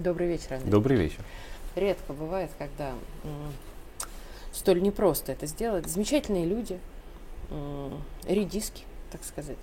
[0.00, 0.70] Добрый вечер, Андрей.
[0.70, 1.22] Добрый вечер.
[1.76, 2.94] Редко бывает, когда
[4.50, 5.86] столь непросто это сделать.
[5.88, 6.80] Замечательные люди,
[8.26, 9.58] редиски, так сказать.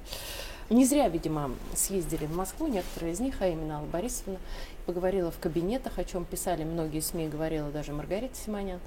[0.69, 4.37] Не зря, видимо, съездили в Москву, некоторые из них, а именно Алла Борисовна,
[4.85, 8.79] поговорила в кабинетах, о чем писали многие СМИ, говорила даже Маргарита Симонян.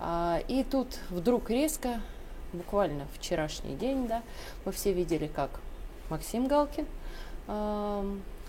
[0.00, 2.02] А, и тут вдруг резко,
[2.52, 4.22] буквально вчерашний день, да,
[4.66, 5.58] мы все видели, как
[6.10, 6.86] Максим Галкин,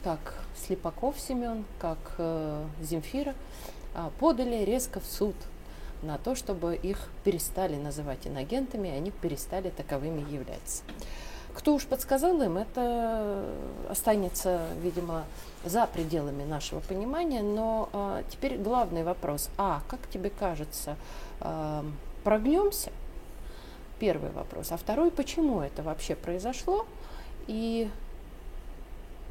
[0.04, 0.20] как
[0.56, 3.36] Слепаков Семен, как э, Земфира
[3.94, 5.36] а, подали резко в суд
[6.02, 10.84] на то, чтобы их перестали называть инагентами, и они перестали таковыми являться.
[11.54, 13.44] Кто уж подсказал им, это
[13.90, 15.26] останется, видимо,
[15.66, 17.42] за пределами нашего понимания.
[17.42, 19.50] Но а, теперь главный вопрос.
[19.58, 20.96] А, как тебе кажется,
[21.42, 21.84] а,
[22.24, 22.92] прогнемся?
[24.00, 24.72] Первый вопрос.
[24.72, 26.86] А второй, почему это вообще произошло?
[27.48, 27.90] И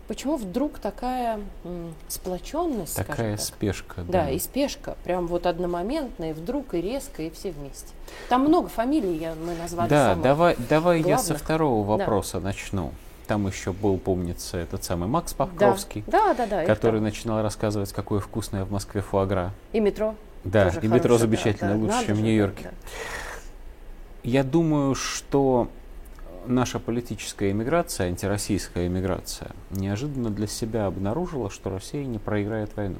[0.08, 2.96] почему вдруг такая м, сплоченность?
[2.96, 3.44] Такая так?
[3.44, 4.02] спешка.
[4.08, 7.88] Да, и спешка, прям вот одномоментно, и вдруг, и резко, и все вместе.
[8.28, 10.24] Там много фамилий, я, мы назвали Да, самых.
[10.24, 12.04] давай, давай я со второго Да.
[12.04, 12.92] вопроса начну.
[13.26, 15.44] Там еще был, помнится, этот самый Макс Да.
[15.44, 16.62] Покровский, Да, да, да.
[16.62, 19.52] их который начинал рассказывать, какое вкусное в Москве фуагра.
[19.74, 20.14] И метро.
[20.44, 21.80] Да, тоже и метро замечательно, да, да.
[21.96, 22.64] лучше, чем в Нью-Йорке.
[22.64, 22.70] да,
[24.22, 25.68] Я думаю, что
[26.46, 32.98] наша политическая иммиграция, антироссийская иммиграция, неожиданно для себя обнаружила, что Россия не проиграет войну.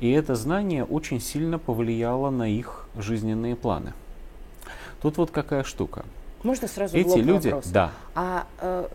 [0.00, 3.92] И это знание очень сильно повлияло на их жизненные планы.
[5.00, 6.04] Тут вот какая штука.
[6.42, 7.66] Можно сразу Эти люди, вопрос?
[7.68, 8.88] да, А э,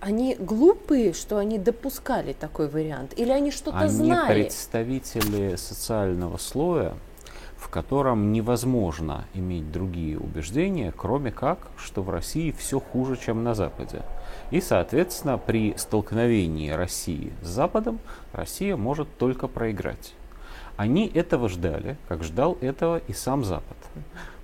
[0.00, 3.12] они глупые, что они допускали такой вариант?
[3.16, 4.32] Или они что-то они знали?
[4.42, 6.94] представители социального слоя,
[7.62, 13.54] в котором невозможно иметь другие убеждения, кроме как, что в России все хуже, чем на
[13.54, 14.02] Западе.
[14.50, 18.00] И, соответственно, при столкновении России с Западом
[18.32, 20.14] Россия может только проиграть.
[20.76, 23.76] Они этого ждали, как ждал этого и сам Запад.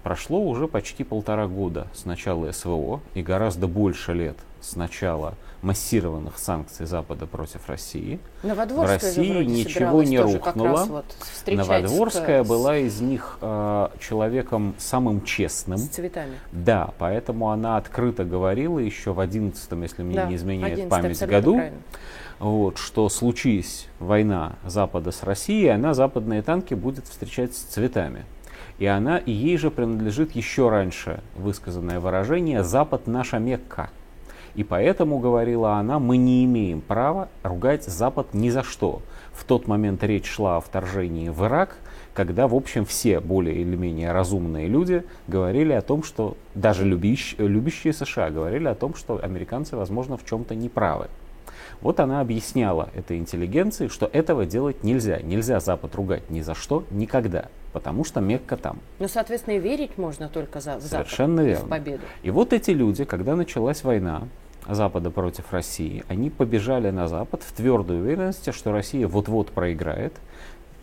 [0.02, 6.38] Прошло уже почти полтора года с начала СВО и гораздо больше лет с начала массированных
[6.38, 8.20] санкций Запада против России.
[8.42, 10.84] В России ничего не рухнуло.
[10.84, 11.04] вот
[11.46, 15.78] Новодворская с, была из них э, человеком самым честным.
[15.78, 16.38] с цветами.
[16.52, 21.20] Да, поэтому она открыто говорила еще в 11 если мне Да, не изменяет 11 память,
[21.28, 21.78] году, правильно.
[22.38, 28.24] вот, что случись война Запада с Россией, она западные танки будет встречать с цветами.
[28.78, 33.90] И она, и ей же принадлежит еще раньше высказанное выражение «Запад наша Мекка».
[34.54, 39.02] И поэтому, говорила она, мы не имеем права ругать Запад ни за что.
[39.32, 41.76] В тот момент речь шла о вторжении в Ирак,
[42.12, 47.36] когда, в общем, все более или менее разумные люди говорили о том, что даже любищ-
[47.38, 51.06] любящие США говорили о том, что американцы, возможно, в чем-то неправы.
[51.80, 55.20] Вот она объясняла этой интеллигенции, что этого делать нельзя.
[55.20, 57.46] Нельзя Запад ругать ни за что, никогда.
[57.72, 58.78] Потому что Мекка там.
[58.98, 61.66] Ну, соответственно, и верить можно только за, Запад Совершенно верно.
[61.66, 62.02] в победу.
[62.22, 64.22] И вот эти люди, когда началась война
[64.66, 70.14] Запада против России, они побежали на Запад в твердой уверенности, что Россия вот-вот проиграет.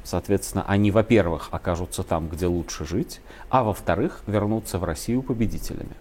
[0.03, 5.96] Соответственно, они, во-первых, окажутся там, где лучше жить, а во-вторых, вернутся в Россию победителями.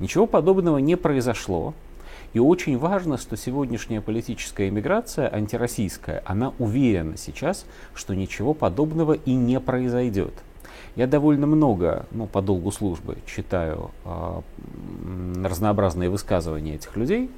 [0.00, 1.74] Ничего подобного не произошло.
[2.34, 9.32] И очень важно, что сегодняшняя политическая иммиграция антироссийская, она уверена сейчас, что ничего подобного и
[9.32, 10.34] не произойдет.
[10.94, 17.30] Я довольно много, ну, по долгу службы читаю м, разнообразные высказывания этих людей.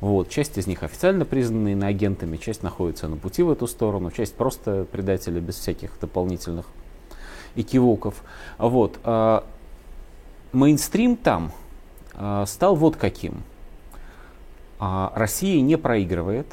[0.00, 4.34] Вот, часть из них официально признаны иноагентами, часть находится на пути в эту сторону, часть
[4.34, 6.66] просто предатели без всяких дополнительных
[7.54, 8.22] экивоков.
[8.58, 9.44] Вот, а,
[10.52, 11.52] мейнстрим там
[12.14, 13.42] а, стал вот каким.
[14.86, 16.46] А, Россия не проигрывает.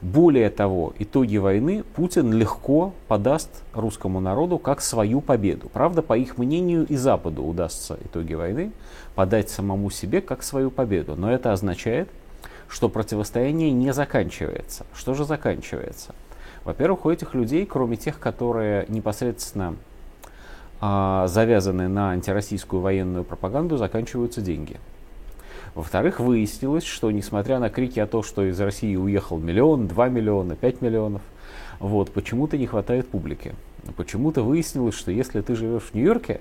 [0.00, 5.68] Более того, итоги войны Путин легко подаст русскому народу как свою победу.
[5.68, 8.72] Правда, по их мнению, и Западу удастся итоги войны
[9.14, 11.14] подать самому себе как свою победу.
[11.14, 12.08] Но это означает,
[12.70, 14.86] что противостояние не заканчивается.
[14.94, 16.14] Что же заканчивается?
[16.64, 19.76] Во-первых, у этих людей, кроме тех, которые непосредственно
[20.80, 24.78] а, завязаны на антироссийскую военную пропаганду, заканчиваются деньги.
[25.78, 30.56] Во-вторых, выяснилось, что несмотря на крики о том, что из России уехал миллион, два миллиона,
[30.56, 31.22] пять миллионов,
[31.78, 33.54] вот, почему-то не хватает публики.
[33.94, 36.40] Почему-то выяснилось, что если ты живешь в Нью-Йорке,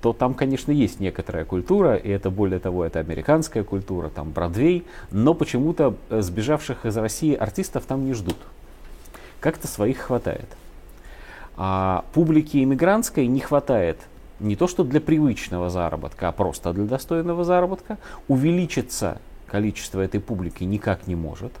[0.00, 4.84] то там, конечно, есть некоторая культура, и это, более того, это американская культура, там Бродвей,
[5.12, 8.38] но почему-то э, сбежавших из России артистов там не ждут.
[9.38, 10.48] Как-то своих хватает.
[11.56, 13.98] А публики иммигрантской не хватает
[14.42, 17.98] не то что для привычного заработка, а просто для достойного заработка.
[18.28, 21.52] Увеличиться количество этой публики никак не может.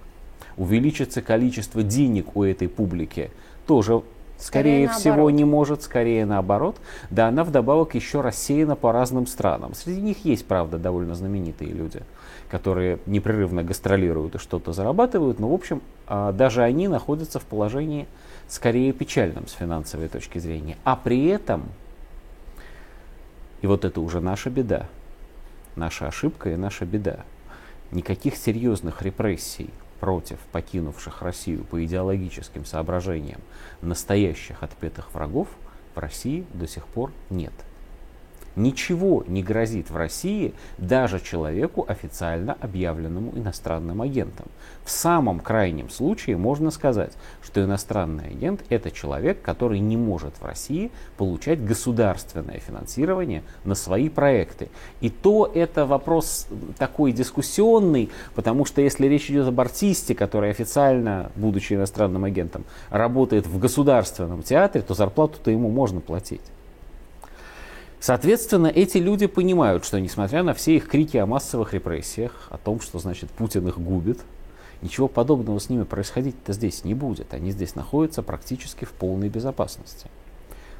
[0.58, 3.30] увеличится количество денег у этой публики,
[3.66, 4.02] тоже
[4.42, 5.32] Скорее, Скорее всего, наоборот.
[5.34, 6.76] не может, скорее наоборот.
[7.10, 9.72] Да, она вдобавок еще рассеяна по разным странам.
[9.72, 12.02] Среди них есть, правда, довольно знаменитые люди,
[12.50, 18.08] которые непрерывно гастролируют и что-то зарабатывают, но, в общем, а, даже они находятся в положении
[18.48, 20.76] скорее печальном с финансовой точки зрения.
[20.82, 21.62] А при этом,
[23.62, 24.88] и вот это уже наша беда,
[25.76, 27.20] наша ошибка и наша беда,
[27.92, 29.70] никаких серьезных репрессий
[30.00, 33.40] против покинувших Россию по идеологическим соображениям
[33.80, 35.48] настоящих отпетых врагов
[35.94, 37.52] в России до сих пор нет.
[38.54, 44.46] Ничего не грозит в России даже человеку, официально объявленному иностранным агентом.
[44.84, 47.12] В самом крайнем случае можно сказать,
[47.42, 54.08] что иностранный агент это человек, который не может в России получать государственное финансирование на свои
[54.08, 54.68] проекты.
[55.00, 56.46] И то это вопрос
[56.78, 63.46] такой дискуссионный, потому что если речь идет об артисте, который официально, будучи иностранным агентом, работает
[63.46, 66.42] в государственном театре, то зарплату-то ему можно платить.
[68.02, 72.80] Соответственно, эти люди понимают, что несмотря на все их крики о массовых репрессиях, о том,
[72.80, 74.18] что значит Путин их губит,
[74.82, 77.32] ничего подобного с ними происходить-то здесь не будет.
[77.32, 80.08] Они здесь находятся практически в полной безопасности.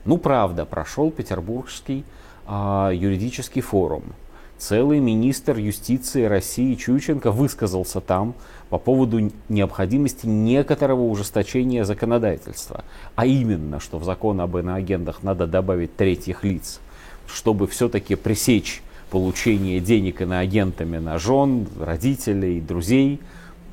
[0.04, 2.04] Ну, правда, прошел Петербургский
[2.44, 4.02] а, юридический форум.
[4.58, 8.34] Целый министр юстиции России Чученко высказался там
[8.68, 12.82] по поводу необходимости некоторого ужесточения законодательства.
[13.14, 16.80] А именно, что в закон об иноагентах надо добавить третьих лиц–
[17.26, 18.82] чтобы все-таки пресечь
[19.12, 23.20] получение денег иноагентами на жен, родителей, друзей,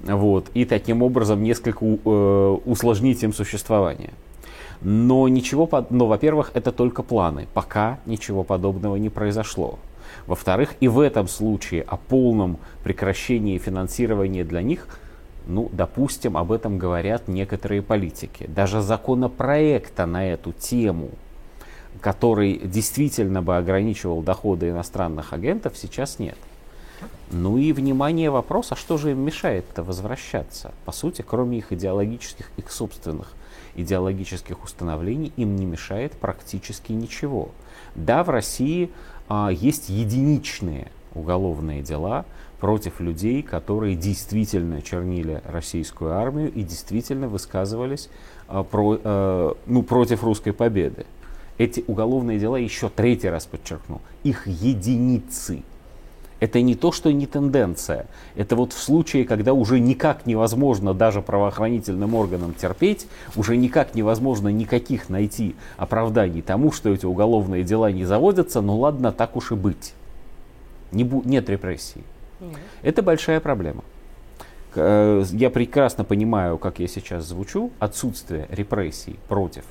[0.03, 4.11] вот, и таким образом несколько э, усложнить им существование.
[4.81, 7.47] Но ничего, но, во-первых, это только планы.
[7.53, 9.79] Пока ничего подобного не произошло.
[10.27, 14.87] Во-вторых, и в этом случае о полном прекращении финансирования для них,
[15.47, 18.45] ну, допустим, об этом говорят некоторые политики.
[18.47, 21.11] Даже законопроекта на эту тему–
[22.01, 26.37] который действительно бы ограничивал доходы иностранных агентов, сейчас нет.
[27.31, 30.73] Ну и внимание вопрос, а что же им мешает-то возвращаться?
[30.85, 33.33] По сути, кроме их идеологических, их собственных
[33.75, 37.49] идеологических установлений, им не мешает практически ничего.
[37.95, 38.89] Да, в России
[39.27, 42.25] а, есть единичные уголовные дела
[42.59, 48.09] против людей, которые действительно чернили российскую армию и действительно высказывались
[48.47, 51.05] а, про, а, ну, против русской победы
[51.59, 55.61] эти уголовные дела, еще третий раз подчеркну, их единицы.
[56.39, 58.07] Это не то, что не тенденция.
[58.35, 64.47] Это вот в случае, когда уже никак невозможно даже правоохранительным органам терпеть, уже никак невозможно
[64.47, 69.55] никаких найти оправданий тому, что эти уголовные дела не заводятся, ну ладно, так уж и
[69.55, 69.93] быть.
[70.93, 72.03] Не бу- нет репрессий.
[72.39, 72.57] Нет.
[72.83, 73.83] Это большая проблема.
[74.75, 79.65] Э, я прекрасно понимаю, как я сейчас звучу, отсутствие репрессий против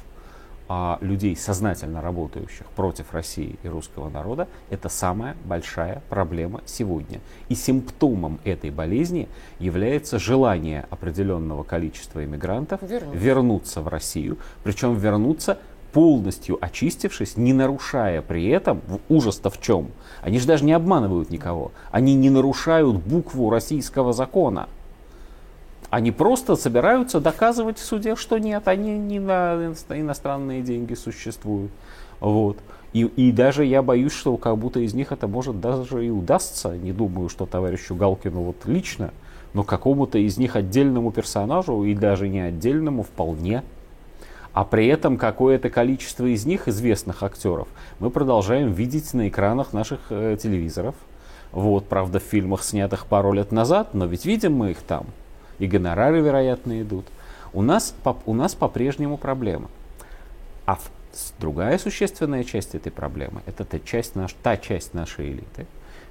[0.69, 7.21] а, людей, сознательно работающих против России и русского народа, это самая большая проблема сегодня.
[7.49, 9.29] И симптомом этой болезни
[9.59, 15.59] является желание определенного количества иммигрантов вернуться, вернуться в Россию, причем вернуться
[15.93, 19.89] полностью очистившись, не нарушая при этом, ужас-то в чем?
[20.21, 24.69] Они же даже не обманывают никого, они не нарушают букву российского закона.
[25.91, 31.73] Они просто собираются доказывать в суде, что нет, они не на иностранные деньги существуют.
[32.21, 32.59] Вот.
[32.93, 36.77] И, и даже я боюсь, что как будто из них это может даже и удастся.
[36.77, 39.13] Не думаю, что товарищу Галкину вот лично,
[39.55, 43.63] но какому-то из них отдельному персонажу и даже не отдельному вполне.
[44.53, 47.69] А при этом какое-то количество из них, известных актеров,
[47.99, 50.97] мы продолжаем видеть на экранах наших э, телевизоров.
[51.53, 55.07] Вот, правда, в фильмах, снятых пару лет назад, но ведь видим мы их там
[55.59, 57.07] и гонорары, вероятно, идут.
[57.53, 57.95] У нас,
[58.27, 59.69] у нас по-прежнему проблема.
[60.67, 60.79] А
[61.39, 65.67] другая существенная часть этой проблемы, это та часть, наш, та часть нашей элиты,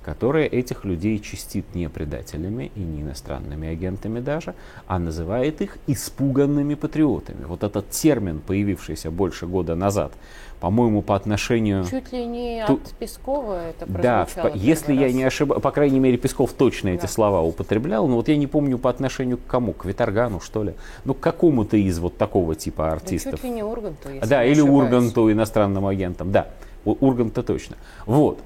[0.07, 4.55] которая этих людей чистит не предателями и не иностранными агентами даже,
[4.87, 7.43] а называет их испуганными патриотами.
[7.43, 10.13] Вот этот термин, появившийся больше года назад,
[10.61, 11.83] по-моему, по отношению...
[11.83, 12.83] Чуть ли не Тут...
[12.83, 15.13] от Пескова это Да, если я раз.
[15.13, 16.95] не ошибаюсь, по крайней мере, Песков точно да.
[16.95, 20.63] эти слова употреблял, но вот я не помню по отношению к кому, к Виторгану, что
[20.63, 23.33] ли, ну, к какому-то из вот такого типа артистов.
[23.33, 24.83] Да, чуть ли не Урганту, если Да, не или ошибаюсь.
[24.83, 26.47] Урганту, иностранным агентом, да,
[26.85, 27.75] Урганта точно.
[28.05, 28.39] Вот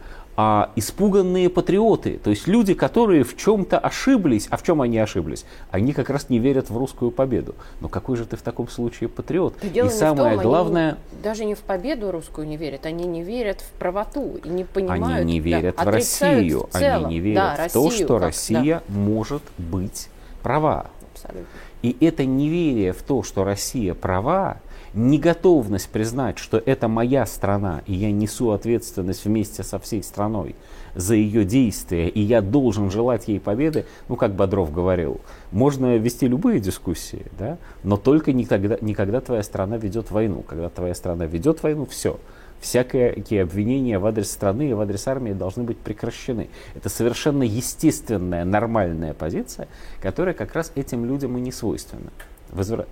[0.44, 4.48] а испуганные патриоты, то есть люди, которые в чем-то ошиблись.
[4.50, 5.46] А в чем они ошиблись?
[5.70, 7.54] Они как раз не верят в русскую победу.
[7.80, 9.54] Но какой же ты в таком случае патриот?
[9.62, 10.98] Да и самое том, главное...
[11.12, 14.64] Они даже не в победу русскую не верят, они не верят в правоту и не
[14.64, 15.20] понимают...
[15.20, 17.92] Они не верят да, в Россию, в целом, они не верят да, в Россию, то,
[17.92, 19.00] что как, Россия да.
[19.00, 20.10] может быть
[20.42, 20.88] права.
[21.14, 21.48] Абсолютно.
[21.82, 24.62] И это неверие в то, что Россия права,
[24.94, 30.56] неготовность признать, что это моя страна, и я несу ответственность вместе со всей страной
[30.96, 36.28] за ее действия, и я должен желать ей победы, ну, как Бодров говорил, можно вести
[36.28, 40.44] любые дискуссии, да, но только никогда, никогда твоя страна ведет войну.
[40.48, 42.20] Когда твоя страна ведет войну, все.
[42.62, 46.48] Всякие обвинения в адрес страны и в адрес армии должны быть прекращены.
[46.76, 49.68] Это совершенно естественная, нормальная позиция,
[50.00, 52.12] которая как раз этим людям и не свойственна.
[52.50, 52.86] Возвра...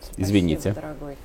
[0.00, 0.72] Спасибо, Извините.
[0.72, 1.16] дорогой.